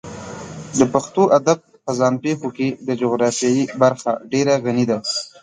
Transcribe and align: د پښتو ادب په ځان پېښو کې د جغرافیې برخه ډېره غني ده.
د 0.79 0.81
پښتو 0.93 1.23
ادب 1.37 1.57
په 1.85 1.91
ځان 1.99 2.13
پېښو 2.23 2.49
کې 2.57 2.67
د 2.87 2.89
جغرافیې 3.01 3.63
برخه 3.81 4.11
ډېره 4.31 4.53
غني 4.65 4.85
ده. 4.91 4.97